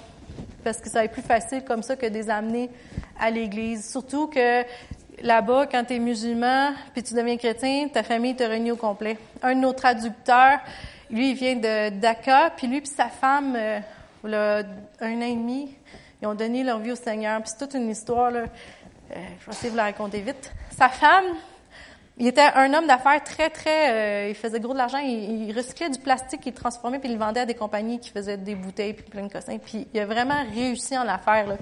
[0.63, 2.69] parce que ça va être plus facile comme ça que de les amener
[3.19, 3.89] à l'Église.
[3.89, 4.63] Surtout que
[5.21, 9.17] là-bas, quand tu es musulman, puis tu deviens chrétien, ta famille te réunit au complet.
[9.41, 10.59] Un de nos traducteurs,
[11.09, 13.79] lui, il vient de Dakar, puis lui puis sa femme, euh,
[14.23, 15.75] un an et demi,
[16.21, 17.41] ils ont donné leur vie au Seigneur.
[17.41, 18.39] Puis c'est toute une histoire, là.
[18.39, 20.51] Euh, je vais essayer de vous la raconter vite.
[20.75, 21.25] Sa femme,
[22.17, 23.91] il était un homme d'affaires très, très...
[23.91, 24.99] Euh, il faisait gros de l'argent.
[24.99, 28.37] Il, recyclait du plastique, il transformait, puis il le vendait à des compagnies qui faisaient
[28.37, 29.57] des bouteilles, puis plein de cossins.
[29.57, 31.57] Puis il a vraiment réussi en affaires, là.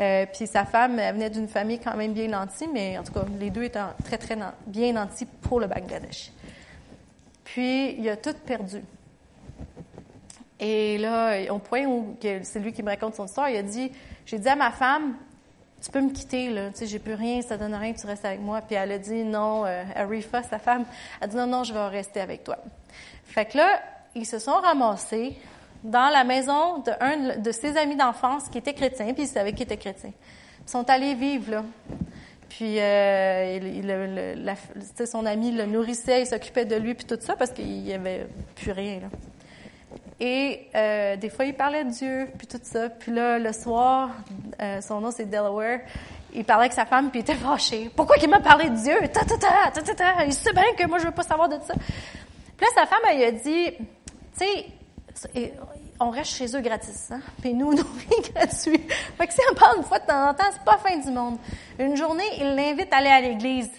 [0.00, 3.12] Euh, puis sa femme elle venait d'une famille quand même bien nantie, mais en tout
[3.12, 6.32] cas, les deux étaient très, très bien nantis pour le Bangladesh.
[7.44, 8.82] Puis, il a tout perdu.
[10.58, 13.92] Et là, au point où c'est lui qui me raconte son histoire, il a dit
[14.24, 15.16] J'ai dit à ma femme,
[15.82, 18.24] tu peux me quitter, là, tu sais, j'ai plus rien, ça donne rien tu restes
[18.24, 18.60] avec moi.
[18.60, 20.84] Puis elle a dit non, euh, Arifa, sa femme,
[21.20, 22.58] a dit non, non, je vais rester avec toi.
[23.24, 23.82] Fait que là,
[24.14, 25.36] ils se sont ramassés
[25.82, 29.62] dans la maison d'un de, ses amis d'enfance qui était chrétien, puis il savait qu'il
[29.62, 30.12] était chrétien.
[30.64, 31.64] Ils sont allés vivre là.
[32.48, 34.54] Puis euh,
[35.04, 38.28] son ami le nourrissait, il s'occupait de lui, puis tout ça, parce qu'il n'y avait
[38.54, 39.00] plus rien.
[39.00, 39.08] Là.
[40.24, 42.88] Et euh, des fois, il parlait de Dieu, puis tout ça.
[42.88, 44.10] Puis là, le soir,
[44.60, 45.80] euh, son nom c'est Delaware,
[46.32, 47.90] il parlait avec sa femme, puis il était fâché.
[47.96, 48.94] Pourquoi qu'il m'a parlé de Dieu?
[49.12, 50.24] Ta, ta, ta, ta, ta.
[50.24, 51.74] Il sait bien que moi, je veux pas savoir de ça.
[51.74, 53.72] Puis là, sa femme, elle, a dit,
[54.38, 54.44] tu
[55.34, 55.52] sais,
[55.98, 57.20] on reste chez eux gratis, hein?
[57.40, 57.84] Puis nous, nous
[58.32, 58.78] gratuit.
[59.18, 61.10] Fait que si on parle une fois de temps en temps, c'est pas fin du
[61.10, 61.36] monde.
[61.80, 63.70] Une journée, il l'invite à aller à l'église.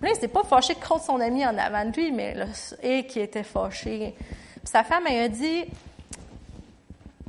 [0.00, 2.46] Là, il s'est pas fâché contre son ami en avant de lui, mais là,
[2.82, 4.14] et qui était fâché.
[4.16, 5.66] Puis sa femme, elle a dit,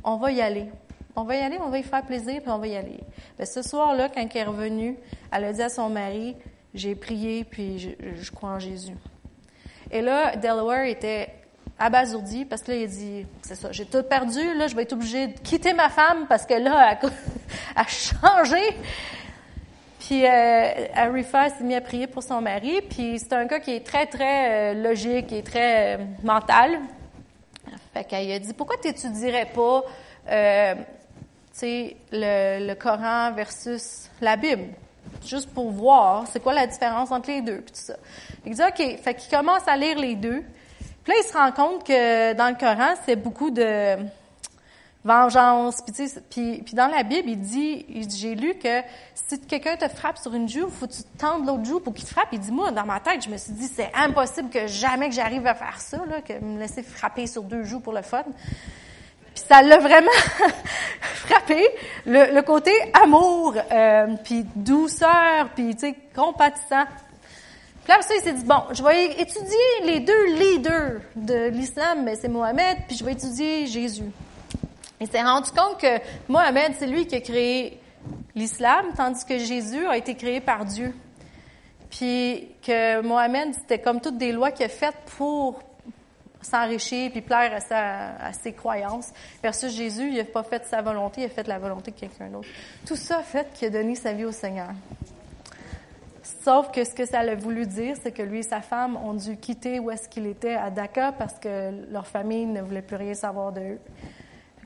[0.04, 0.66] on va y aller.
[1.14, 3.00] On va y aller, on va y faire plaisir, puis on va y aller.
[3.36, 4.96] Bien, ce soir-là, quand elle est revenue,
[5.30, 6.36] elle a dit à son mari,
[6.74, 8.96] j'ai prié, puis je, crois en Jésus.
[9.90, 11.34] Et là, Delaware était
[11.78, 14.82] abasourdi parce que là, il a dit, c'est ça, j'ai tout perdu, là, je vais
[14.82, 17.10] être obligé de quitter ma femme parce que là, elle
[17.76, 18.62] a changé.
[20.00, 23.72] Puis euh, Arifa s'est mis à prier pour son mari, puis c'est un gars qui
[23.72, 26.80] est très, très euh, logique, est très euh, mental.
[27.92, 29.82] Fait qu'elle a dit, pourquoi tu n'étudierais pas,
[30.28, 30.74] euh,
[31.62, 34.68] le, le, Coran versus la Bible?
[35.26, 37.96] Juste pour voir c'est quoi la différence entre les deux, puis tout ça.
[38.46, 38.98] Il dit, OK.
[38.98, 40.42] Fait qu'il commence à lire les deux.
[41.04, 43.96] Puis là, il se rend compte que dans le Coran, c'est beaucoup de
[45.04, 45.82] vengeance.
[45.82, 48.82] Puis, puis, puis dans la Bible, il dit, j'ai lu que
[49.14, 52.04] si quelqu'un te frappe sur une joue, faut que tu tendre l'autre joue pour qu'il
[52.04, 52.28] te frappe.
[52.32, 55.14] Il dit, moi, dans ma tête, je me suis dit, c'est impossible que jamais que
[55.14, 58.24] j'arrive à faire ça, là, que me laisser frapper sur deux joues pour le fun.
[59.34, 60.10] Puis ça l'a vraiment
[61.00, 61.66] frappé,
[62.04, 66.84] le, le, côté amour, euh, puis douceur, puis tu sais, compatissant.
[67.84, 72.04] Puis après ça, il s'est dit, bon, je vais étudier les deux leaders de l'islam,
[72.04, 74.12] mais c'est Mohamed, puis je vais étudier Jésus.
[75.02, 77.80] Il s'est rendu compte que Mohamed, c'est lui qui a créé
[78.36, 80.94] l'islam, tandis que Jésus a été créé par Dieu.
[81.90, 85.58] Puis que Mohamed, c'était comme toutes des lois qu'il a faites pour
[86.40, 89.12] s'enrichir puis plaire à, ses croyances.
[89.42, 92.28] Versus Jésus, il n'a pas fait sa volonté, il a fait la volonté de quelqu'un
[92.28, 92.48] d'autre.
[92.86, 94.70] Tout ça a fait qu'il a donné sa vie au Seigneur.
[96.44, 99.14] Sauf que ce que ça a voulu dire, c'est que lui et sa femme ont
[99.14, 102.96] dû quitter où est-ce qu'il était à Dakar parce que leur famille ne voulait plus
[102.96, 103.80] rien savoir d'eux.
[103.80, 104.21] Ils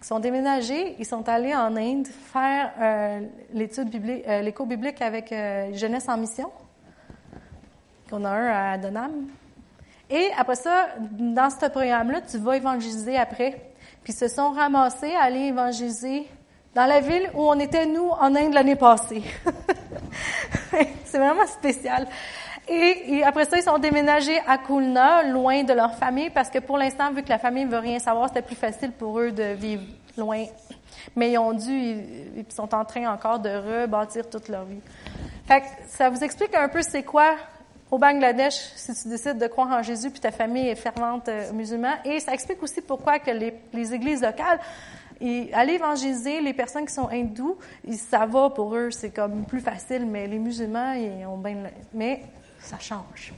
[0.07, 3.21] sont déménagés, ils sont allés en Inde faire euh,
[3.53, 6.53] l'étude biblique, euh, les cours bibliques avec euh, Jeunesse en mission,
[8.09, 9.27] qu'on a un à Donham.
[10.09, 13.73] Et après ça, dans ce programme-là, tu vas évangéliser après.
[14.05, 16.29] Puis ils se sont ramassés à aller évangéliser
[16.73, 19.25] dans la ville où on était, nous, en Inde l'année passée.
[21.05, 22.07] c'est vraiment spécial.
[22.69, 26.79] Et, après ça, ils sont déménagés à Kulna, loin de leur famille, parce que pour
[26.79, 29.55] l'instant, vu que la famille ne veut rien savoir, c'était plus facile pour eux de
[29.55, 29.85] vivre
[30.17, 30.45] loin.
[31.15, 34.81] Mais ils ont dû, ils, sont en train encore de rebâtir toute leur vie.
[35.47, 37.37] Fait que ça vous explique un peu c'est quoi
[37.89, 41.53] au Bangladesh si tu décides de croire en Jésus puis ta famille est fervente euh,
[41.53, 41.99] musulmane.
[42.05, 44.59] Et ça explique aussi pourquoi que les, les églises locales,
[45.21, 47.57] et aller évangéliser les personnes qui sont hindous,
[47.93, 51.57] ça va pour eux, c'est comme plus facile, mais les musulmans, ils ont bien...
[51.95, 52.23] Mais
[52.67, 53.33] ça change.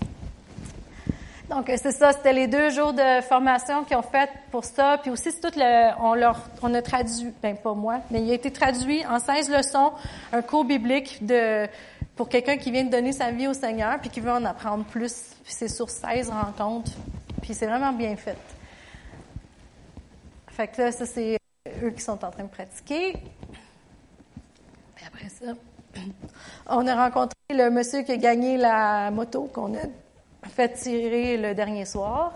[1.48, 4.98] Donc, c'est ça, c'était les deux jours de formation qu'ils ont fait pour ça.
[5.00, 8.30] Puis aussi, c'est tout le, on leur, on a traduit, ben pas moi, mais il
[8.30, 9.92] a été traduit en 16 leçons,
[10.32, 11.66] un cours biblique de,
[12.16, 14.84] pour quelqu'un qui vient de donner sa vie au Seigneur puis qui veut en apprendre
[14.84, 15.14] plus.
[15.42, 16.92] Puis c'est sur 16 rencontres.
[17.40, 18.36] Puis c'est vraiment bien fait.
[20.48, 21.38] Fait que là, ça, c'est
[21.82, 23.10] eux qui sont en train de pratiquer.
[23.10, 25.54] Et après ça,
[26.68, 31.54] on a rencontré le monsieur qui a gagné la moto qu'on a fait tirer le
[31.54, 32.34] dernier soir.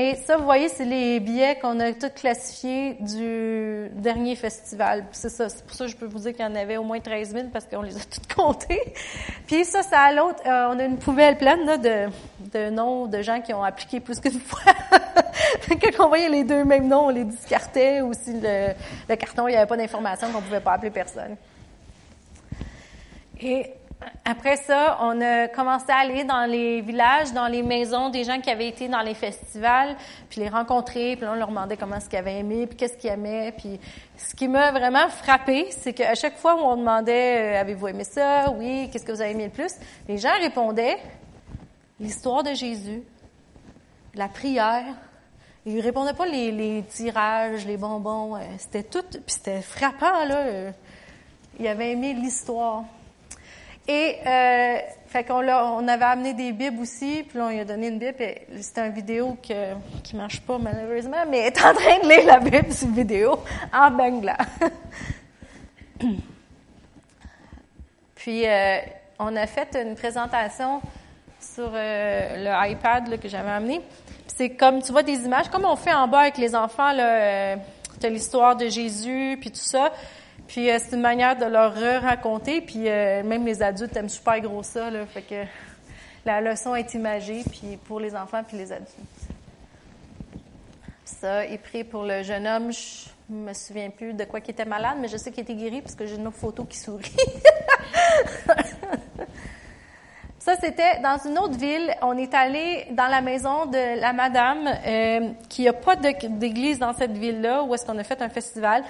[0.00, 5.04] Et ça, vous voyez, c'est les billets qu'on a tous classifiés du dernier festival.
[5.10, 6.84] C'est ça, c'est pour ça que je peux vous dire qu'il y en avait au
[6.84, 8.94] moins 13 000 parce qu'on les a toutes comptés.
[9.48, 10.38] Puis ça, c'est à l'autre.
[10.46, 12.06] Euh, on a une poubelle pleine là, de,
[12.52, 14.72] de noms de gens qui ont appliqué plus qu'une fois.
[15.68, 19.50] Quand on voyait les deux mêmes noms, on les discartait ou si le, carton, il
[19.50, 21.34] n'y avait pas d'information qu'on ne pouvait pas appeler personne.
[23.40, 23.72] Et
[24.24, 28.40] après ça, on a commencé à aller dans les villages, dans les maisons des gens
[28.40, 29.96] qui avaient été dans les festivals,
[30.28, 32.96] puis les rencontrer, puis là, on leur demandait comment ce qu'ils avaient aimé, puis qu'est-ce
[32.96, 33.52] qu'ils aimaient.
[33.52, 33.80] Puis
[34.16, 38.04] ce qui m'a vraiment frappé, c'est qu'à chaque fois où on demandait euh, avez-vous aimé
[38.04, 39.72] ça, oui, qu'est-ce que vous avez aimé le plus,
[40.06, 40.98] les gens répondaient
[41.98, 43.02] l'histoire de Jésus,
[44.14, 44.94] la prière.
[45.66, 48.36] Ils répondaient pas les, les tirages, les bonbons.
[48.36, 50.38] Euh, c'était tout, puis c'était frappant là.
[50.38, 50.70] Euh,
[51.58, 52.84] ils avaient aimé l'histoire.
[53.90, 57.64] Et euh, fait qu'on on avait amené des bibles aussi, puis là, on lui a
[57.64, 58.14] donné une bible.
[58.60, 59.72] C'était une vidéo que,
[60.04, 63.40] qui marche pas malheureusement, mais elle est en train de lire la bible sur vidéo
[63.72, 64.36] en bangla.
[68.14, 68.78] puis euh,
[69.18, 70.82] on a fait une présentation
[71.40, 73.80] sur euh, le iPad que j'avais amené.
[74.26, 77.06] C'est comme tu vois des images, comme on fait en bas avec les enfants là,
[77.06, 77.56] euh,
[78.02, 79.92] l'histoire de Jésus puis tout ça.
[80.48, 82.60] Puis euh, c'est une manière de leur raconter.
[82.60, 84.90] Puis euh, même les adultes aiment super gros ça.
[84.90, 85.44] Là, fait que
[86.24, 88.90] la leçon est imagée puis pour les enfants puis les adultes.
[91.04, 92.72] Ça est pris pour le jeune homme.
[92.72, 95.82] Je me souviens plus de quoi qu'il était malade, mais je sais qu'il était guéri
[95.82, 97.12] parce que j'ai une autre photo qui sourit.
[100.38, 101.94] Ça, c'était dans une autre ville.
[102.00, 106.94] On est allé dans la maison de la madame euh, qui n'a pas d'église dans
[106.94, 108.82] cette ville-là, où est-ce qu'on a fait un festival.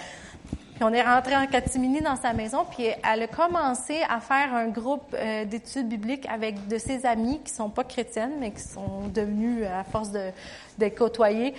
[0.78, 4.54] Puis on est rentré en catimini dans sa maison, puis elle a commencé à faire
[4.54, 8.62] un groupe euh, d'études bibliques avec de ses amis qui sont pas chrétiennes, mais qui
[8.62, 10.30] sont devenues à force de,
[10.78, 11.52] de côtoyer.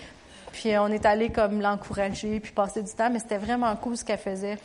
[0.53, 4.05] Puis on est allé comme l'encourager, puis passer du temps, mais c'était vraiment cool ce
[4.05, 4.57] qu'elle faisait.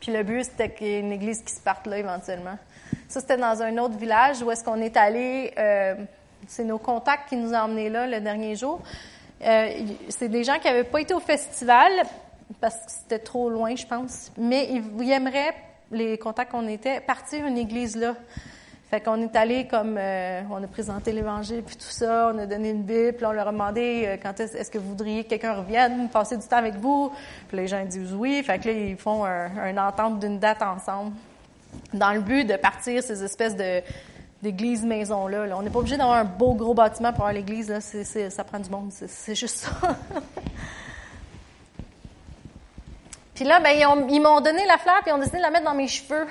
[0.00, 2.56] Puis le but, c'était qu'il y ait une église qui se parte là éventuellement.
[3.08, 5.52] Ça, c'était dans un autre village où est-ce qu'on est allé.
[5.58, 5.96] Euh,
[6.48, 8.80] c'est nos contacts qui nous ont emmenés là le dernier jour.
[9.44, 9.70] Euh,
[10.08, 11.90] c'est des gens qui n'avaient pas été au festival
[12.60, 14.32] parce que c'était trop loin, je pense.
[14.38, 15.54] Mais ils, aimeraient,
[15.90, 18.14] les contacts qu'on était, partir une église là.
[18.90, 22.44] Fait qu'on est allé comme, euh, on a présenté l'Évangile, puis tout ça, on a
[22.44, 25.30] donné une Bible, puis on leur a demandé euh, quand est-ce, que vous voudriez que
[25.30, 27.10] quelqu'un revienne, passer du temps avec vous?
[27.48, 28.42] Puis les gens disent oui.
[28.42, 31.12] Fait que là, ils font un, une entente d'une date ensemble
[31.94, 33.82] dans le but de partir ces espèces de
[34.42, 37.72] d'église maison là, On n'est pas obligé d'avoir un beau gros bâtiment pour avoir l'église
[37.78, 38.90] ça prend du monde.
[38.90, 39.70] C'est, juste ça.
[43.42, 43.76] puis là, ben
[44.08, 46.28] ils, m'ont donné la fleur puis ils ont décidé de la mettre dans mes cheveux.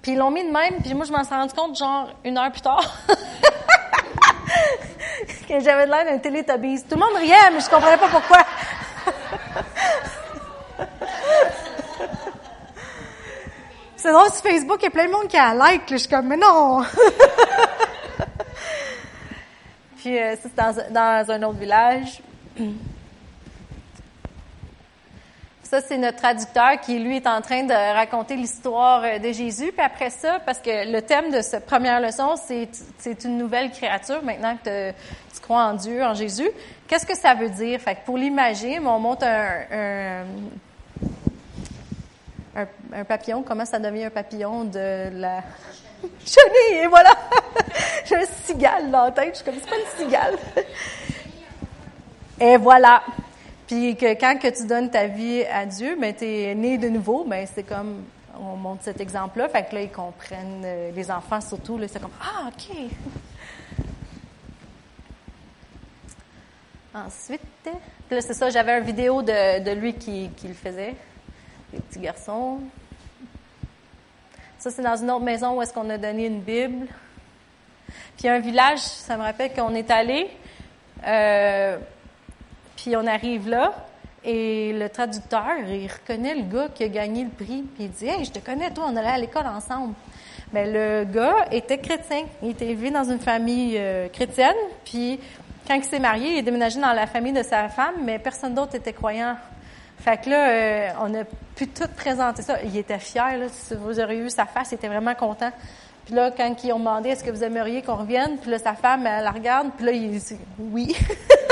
[0.00, 0.80] Puis ils l'ont mis de même.
[0.80, 2.96] Puis moi, je m'en suis rendu compte genre une heure plus tard.
[5.48, 6.84] que j'avais l'air d'un télétobise.
[6.88, 8.38] Tout le monde riait, mais je comprenais pas pourquoi.
[13.96, 15.90] C'est drôle, sur Facebook, il y a plein de monde qui a like.
[15.90, 16.82] Je suis comme, mais non!
[19.96, 22.22] Puis, euh, c'est dans, dans un autre village.
[25.68, 29.70] Ça, c'est notre traducteur qui, lui, est en train de raconter l'histoire euh, de Jésus.
[29.70, 34.22] Puis après ça, parce que le thème de cette première leçon, c'est, une nouvelle créature
[34.22, 36.48] maintenant que tu crois en Dieu, en Jésus.
[36.86, 37.78] Qu'est-ce que ça veut dire?
[37.80, 40.24] Fait que pour l'imaginer, on monte un,
[42.56, 45.42] un, un, papillon, comment ça devient un papillon de la
[46.24, 47.10] chenille, et voilà!
[48.06, 50.38] J'ai un cigale dans la tête, je suis comme, c'est pas une cigale.
[52.40, 53.02] et voilà.
[53.68, 57.24] Puis que quand que tu donnes ta vie à Dieu, ben es né de nouveau,
[57.24, 58.02] ben c'est comme,
[58.40, 62.00] on montre cet exemple-là, fait que là, ils comprennent, euh, les enfants surtout, là, c'est
[62.00, 62.74] comme, ah, OK!
[66.94, 67.42] Ensuite,
[68.10, 70.94] là, c'est ça, j'avais une vidéo de, de lui qui, qui le faisait
[71.74, 72.60] les petits garçons.
[74.58, 76.86] Ça, Ça, c'est dans une autre maison où est-ce qu'on a donné une Bible.
[78.16, 80.30] Puis un village, ça me rappelle qu'on est allé,
[81.06, 81.78] euh,
[82.78, 83.74] puis on arrive là,
[84.24, 88.06] et le traducteur, il reconnaît le gars qui a gagné le prix, puis il dit
[88.06, 89.94] Hey, je te connais, toi, on allait à l'école ensemble.
[90.52, 92.24] Mais le gars était chrétien.
[92.42, 95.18] Il était élevé dans une famille euh, chrétienne, puis
[95.66, 98.54] quand il s'est marié, il est déménagé dans la famille de sa femme, mais personne
[98.54, 99.36] d'autre était croyant.
[99.98, 101.24] Fait que là, euh, on a
[101.56, 102.62] pu tout présenter ça.
[102.62, 103.46] Il était fier, là.
[103.50, 105.50] Si vous auriez vu sa face, il était vraiment content.
[106.06, 108.74] Puis là, quand ils ont demandé est-ce que vous aimeriez qu'on revienne, puis là, sa
[108.74, 110.96] femme, elle la regarde, puis là, il dit oui.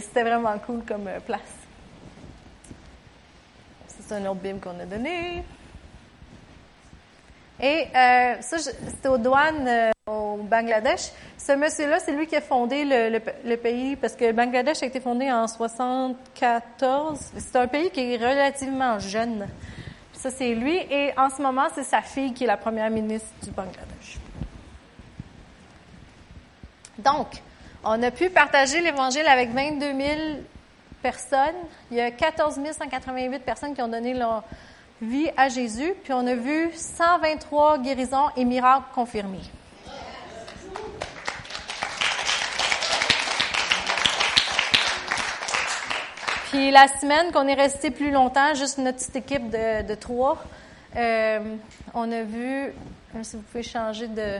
[0.00, 1.40] C'était vraiment cool comme euh, place.
[3.88, 5.42] C'est un autre bim qu'on a donné.
[7.60, 11.12] Et euh, ça, c'était aux douanes euh, au Bangladesh.
[11.38, 15.00] Ce monsieur-là, c'est lui qui a fondé le, pays parce que le Bangladesh a été
[15.00, 17.20] fondé en 74.
[17.38, 19.48] C'est un pays qui est relativement jeune.
[20.12, 20.76] Ça, c'est lui.
[20.90, 24.18] Et en ce moment, c'est sa fille qui est la première ministre du Bangladesh.
[26.98, 27.42] Donc,
[27.84, 30.20] on a pu partager l'Évangile avec 22 000
[31.02, 31.54] personnes.
[31.90, 34.44] Il y a 14 188 personnes qui ont donné leur
[35.00, 35.94] vie à Jésus.
[36.04, 39.40] Puis on a vu 123 guérisons et miracles confirmés.
[46.50, 50.36] Puis la semaine qu'on est resté plus longtemps, juste notre petite équipe de, trois,
[50.96, 51.56] euh,
[51.94, 52.74] on a vu,
[53.22, 54.38] si vous pouvez changer de,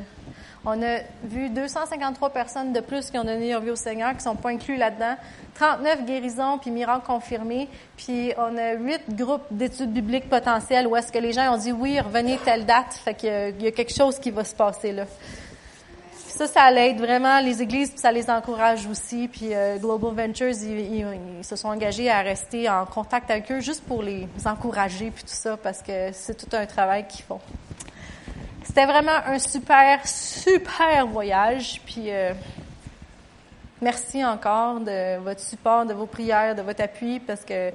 [0.65, 4.19] on a vu 253 personnes de plus qui ont donné leur vie au Seigneur, qui
[4.19, 5.17] ne sont pas inclus là-dedans.
[5.55, 7.69] 39 guérisons puis miracles confirmés.
[7.97, 11.73] Puis on a huit groupes d'études bibliques potentielles où est-ce que les gens ont dit
[11.73, 12.93] oui, revenez telle date.
[12.93, 15.05] Fait qu'il y a quelque chose qui va se passer là.
[16.29, 19.27] ça, ça l'aide vraiment les églises, ça les encourage aussi.
[19.27, 21.05] Puis euh, Global Ventures, ils,
[21.43, 25.31] se sont engagés à rester en contact avec eux juste pour les encourager puis tout
[25.35, 27.41] ça, parce que c'est tout un travail qu'ils font.
[28.65, 31.81] C'était vraiment un super, super voyage.
[31.85, 32.33] Puis euh,
[33.81, 37.71] merci encore de votre support, de vos prières, de votre appui, parce que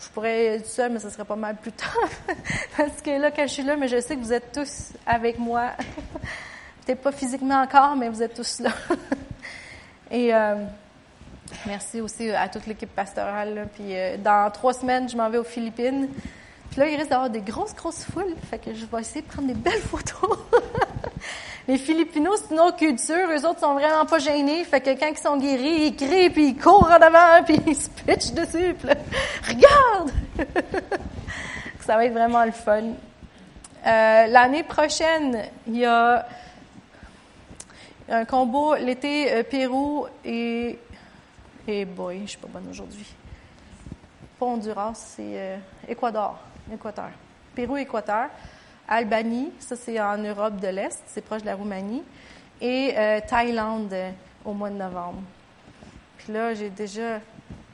[0.00, 2.08] je pourrais être seule, mais ce serait pas mal plus tard.
[2.76, 5.38] parce que là, quand je suis là, mais je sais que vous êtes tous avec
[5.38, 5.70] moi.
[6.84, 8.70] Peut-être pas physiquement encore, mais vous êtes tous là.
[10.10, 10.56] Et euh,
[11.66, 13.68] merci aussi à toute l'équipe pastorale.
[13.74, 16.08] Puis euh, dans trois semaines, je m'en vais aux Philippines.
[16.72, 18.34] Puis là, il risque d'avoir des grosses, grosses foules.
[18.48, 20.38] Fait que je vais essayer de prendre des belles photos.
[21.68, 23.28] les Philippinos, c'est une autre culture.
[23.30, 24.64] Eux autres sont vraiment pas gênés.
[24.64, 27.76] Fait que quand ils sont guéris, ils crient, puis ils courent en avant, puis ils
[27.76, 28.74] se pitchent dessus.
[28.78, 28.94] Puis là,
[29.46, 30.12] regarde!
[31.80, 32.84] Ça va être vraiment le fun.
[32.84, 36.26] Euh, L'année prochaine, il y a
[38.08, 40.78] un combo l'été euh, Pérou et...
[41.68, 43.06] Et boy, je suis pas bonne aujourd'hui.
[44.38, 45.56] Pas Honduras, c'est euh,
[45.86, 46.38] Équateur.
[46.70, 47.10] Équateur.
[47.54, 48.28] Pérou, Équateur.
[48.88, 52.02] Albanie, ça c'est en Europe de l'Est, c'est proche de la Roumanie.
[52.60, 54.10] Et euh, Thaïlande euh,
[54.44, 55.22] au mois de novembre.
[56.18, 57.20] Puis là, j'ai déjà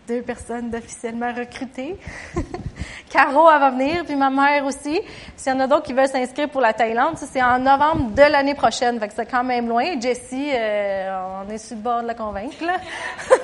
[0.07, 1.97] deux personnes officiellement recrutées.
[3.11, 5.01] Caro, elle va venir, puis ma mère aussi.
[5.37, 8.13] S'il y en a d'autres qui veulent s'inscrire pour la Thaïlande, ça c'est en novembre
[8.13, 10.01] de l'année prochaine, fait que c'est quand même loin.
[10.01, 12.77] Jessie, euh, on est sur le bord de la convaincre, là.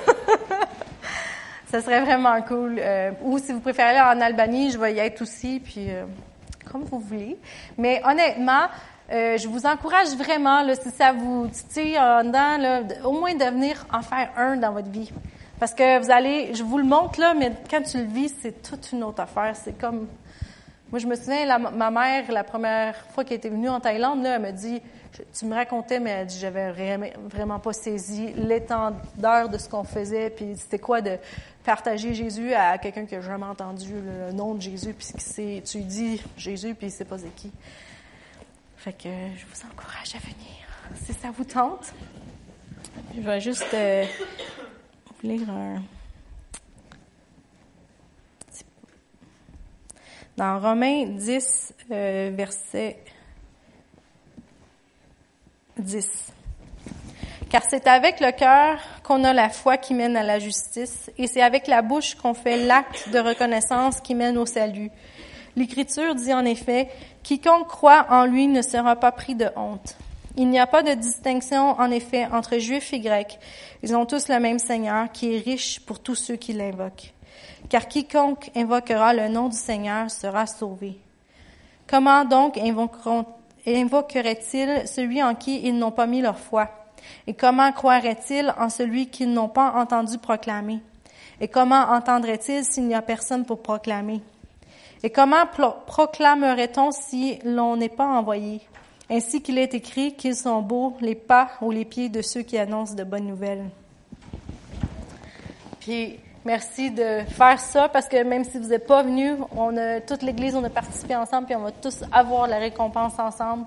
[1.71, 2.77] Ce serait vraiment cool.
[2.79, 6.05] Euh, ou si vous préférez aller en Albanie, je vais y être aussi, puis euh,
[6.71, 7.37] comme vous voulez.
[7.77, 8.67] Mais honnêtement,
[9.11, 13.33] euh, je vous encourage vraiment, là, si ça vous titille en dedans, là, au moins
[13.33, 15.11] de venir en faire un dans votre vie.
[15.59, 18.61] Parce que vous allez, je vous le montre là, mais quand tu le vis, c'est
[18.61, 19.55] toute une autre affaire.
[19.55, 20.07] C'est comme,
[20.91, 24.35] moi je me souviens, ma mère, la première fois qu'elle était venue en Thaïlande, là,
[24.35, 24.81] elle me dit,
[25.37, 29.83] tu me racontais, mais elle dit, j'avais vraiment, vraiment pas saisi l'étendeur de ce qu'on
[29.83, 31.17] faisait, puis c'était quoi de
[31.63, 35.81] partager Jésus à quelqu'un qui n'a jamais entendu le nom de Jésus, puis c'est, tu
[35.81, 37.51] dis Jésus, puis sait pas c'est qui.
[38.77, 41.93] Fait que je vous encourage à venir, si ça vous tente.
[43.15, 44.05] Je vais juste euh,
[45.23, 45.81] lire un.
[50.37, 52.97] Dans Romains 10, euh, verset
[55.77, 56.33] 10.
[57.49, 61.27] Car c'est avec le cœur qu'on a la foi qui mène à la justice, et
[61.27, 64.91] c'est avec la bouche qu'on fait l'acte de reconnaissance qui mène au salut.
[65.55, 66.89] L'Écriture dit en effet,
[67.23, 69.95] quiconque croit en lui ne sera pas pris de honte.
[70.35, 73.39] Il n'y a pas de distinction, en effet, entre juifs et grecs.
[73.83, 77.14] Ils ont tous le même Seigneur, qui est riche pour tous ceux qui l'invoquent.
[77.69, 80.99] Car quiconque invoquera le nom du Seigneur sera sauvé.
[81.87, 82.57] Comment donc
[83.65, 86.69] invoquerait-il celui en qui ils n'ont pas mis leur foi?
[87.27, 90.79] Et comment croiraient-ils en celui qu'ils n'ont pas entendu proclamer?
[91.39, 94.21] Et comment entendraient-ils s'il n'y a personne pour proclamer?
[95.03, 95.45] Et comment
[95.87, 98.61] proclamerait-on si l'on n'est pas envoyé?
[99.09, 102.57] Ainsi qu'il est écrit qu'ils sont beaux les pas ou les pieds de ceux qui
[102.57, 103.69] annoncent de bonnes nouvelles.
[105.79, 109.99] Puis, merci de faire ça parce que même si vous n'êtes pas venus, on a,
[109.99, 113.65] toute l'Église, on a participé ensemble puis on va tous avoir la récompense ensemble.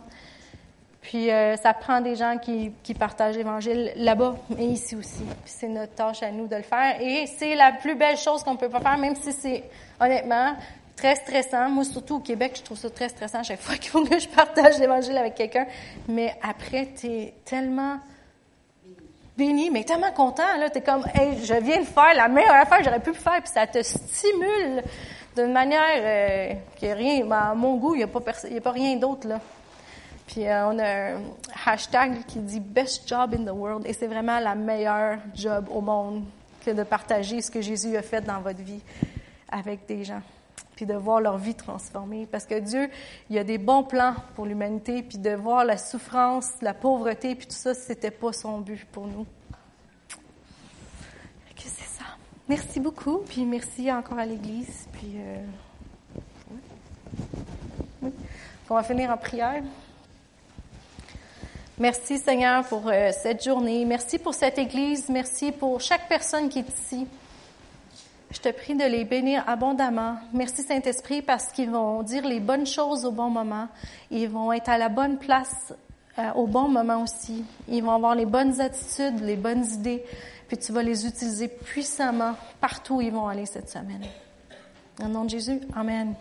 [1.03, 5.23] Puis euh, ça prend des gens qui, qui partagent l'Évangile là-bas, mais ici aussi.
[5.23, 7.01] Puis c'est notre tâche à nous de le faire.
[7.01, 9.65] Et c'est la plus belle chose qu'on peut pas faire, même si c'est
[10.01, 10.55] honnêtement
[10.97, 11.71] très stressant.
[11.71, 14.29] Moi, surtout au Québec, je trouve ça très stressant chaque fois qu'il faut que je
[14.29, 15.67] partage l'Évangile avec quelqu'un.
[16.09, 17.99] Mais après, tu es tellement
[19.39, 20.57] béni, mais tellement content.
[20.59, 23.41] Là, es comme, hey, je viens de faire la meilleure affaire que j'aurais pu faire,
[23.41, 24.83] puis ça te stimule
[25.37, 27.25] d'une manière euh, qui est rien.
[27.25, 28.21] Ben, à mon goût, il n'y a pas
[28.51, 29.41] il a pas rien d'autre là.
[30.27, 31.21] Puis euh, on a un
[31.65, 35.81] hashtag qui dit Best job in the world, et c'est vraiment la meilleure job au
[35.81, 36.25] monde
[36.67, 38.83] que de partager ce que Jésus a fait dans votre vie
[39.51, 40.21] avec des gens
[40.79, 42.29] puis de voir leur vie transformée.
[42.31, 42.89] Parce que Dieu,
[43.29, 47.35] il y a des bons plans pour l'humanité, puis de voir la souffrance, la pauvreté,
[47.35, 49.27] puis tout ça, c'était pas son but pour nous.
[51.57, 52.05] Que c'est ça.
[52.49, 55.45] Merci beaucoup, puis merci encore à l'Église, puis euh,
[58.71, 59.65] on va finir en prière.
[61.77, 63.85] Merci Seigneur pour euh, cette journée.
[63.85, 65.09] Merci pour cette Église.
[65.09, 67.09] Merci pour chaque personne qui est ici.
[68.31, 70.17] Je te prie de les bénir abondamment.
[70.35, 73.69] Merci Saint-Esprit parce qu'ils vont dire les bonnes choses au bon moment.
[74.11, 75.73] Ils vont être à la bonne place
[76.19, 77.45] euh, au bon moment aussi.
[77.69, 80.05] Ils vont avoir les bonnes attitudes, les bonnes idées.
[80.47, 84.05] Puis tu vas les utiliser puissamment partout où ils vont aller cette semaine.
[85.03, 86.15] Au nom de Jésus, Amen.